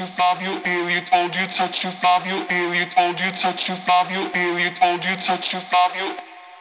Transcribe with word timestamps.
you 0.00 0.06
touch 0.06 0.06
you 0.06 0.14
five 0.14 0.42
you 0.42 0.60
alien 0.64 1.04
told 1.04 1.34
you 1.34 1.46
touch 1.46 1.84
you 1.84 1.90
five 1.90 2.26
you 2.26 2.46
alien 2.50 2.88
told 2.88 3.18
you 3.18 3.30
touch 3.32 3.68
you 3.68 3.74
five 3.74 4.10
you 4.10 4.28
told 4.28 4.54
you 4.54 4.54
you 4.54 4.70
you 4.70 4.70
told 4.70 5.04
you 5.04 5.16
touch 5.16 5.52
you 5.52 5.60
five 5.60 5.96
you 5.96 6.14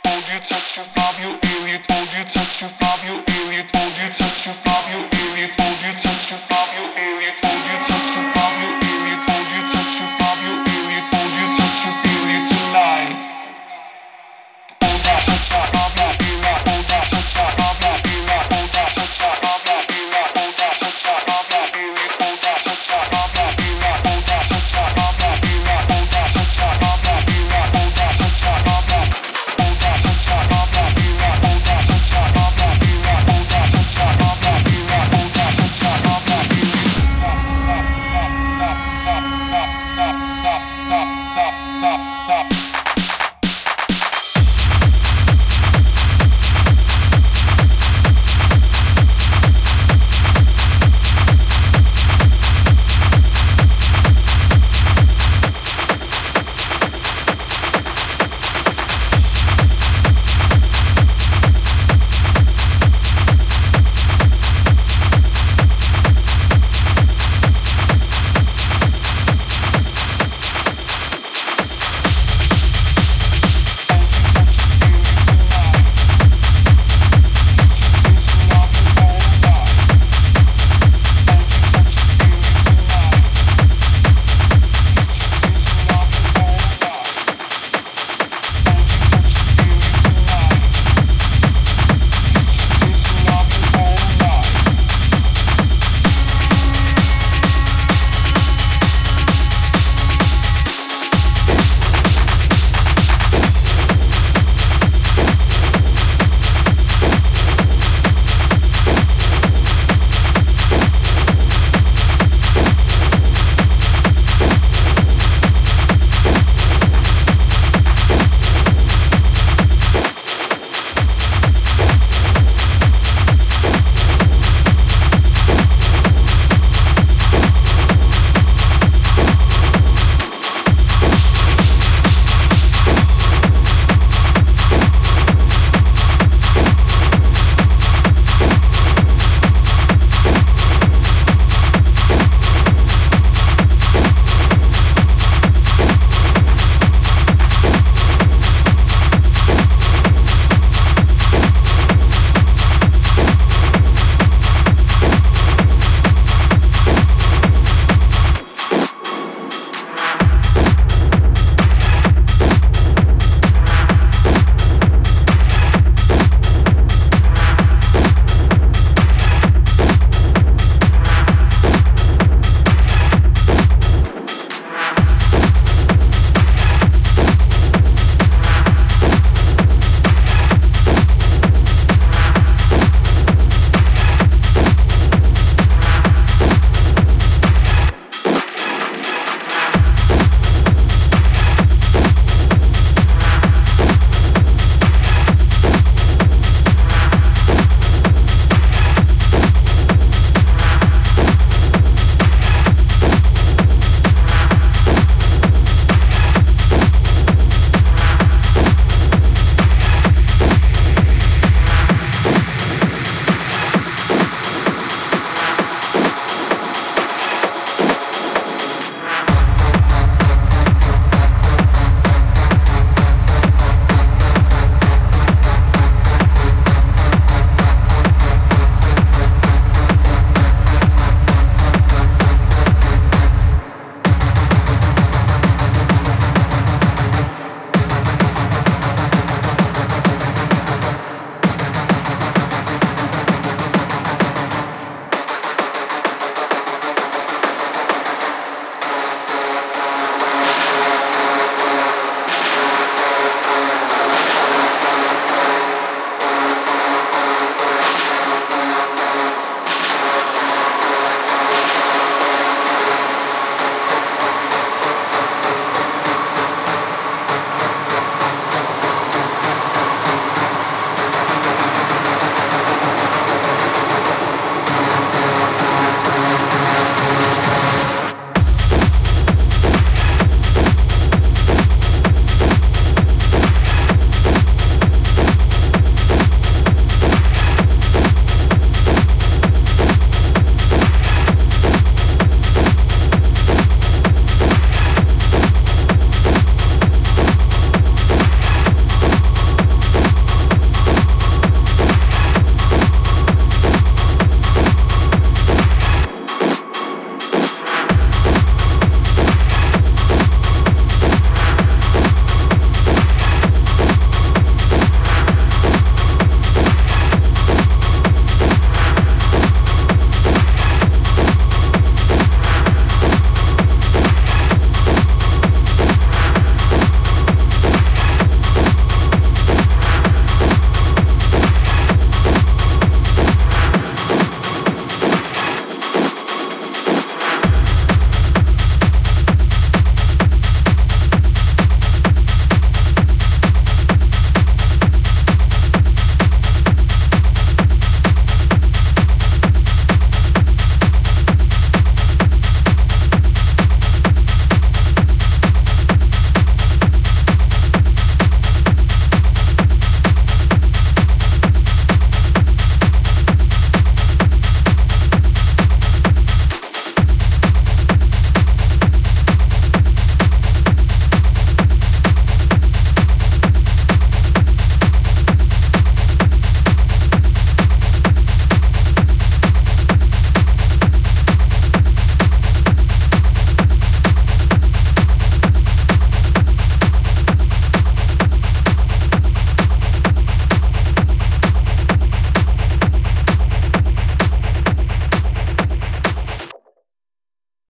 told 0.04 0.28
you 0.34 0.40
touch 0.40 0.78
you 0.78 0.84
five 0.84 1.20
you 1.22 1.38
alien 1.46 1.82
told 1.84 2.14
you 2.14 2.24
touch 2.26 2.62
you 2.62 2.68
five 2.68 3.04
you 3.06 3.14
alien 3.14 3.68
told 3.68 3.94
you 4.02 4.10
touch 4.10 4.48
you 4.48 4.54
five 4.54 4.90
you 4.92 5.00
told 5.10 5.62
you 5.62 5.67